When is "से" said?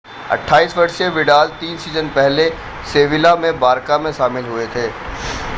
3.37-3.51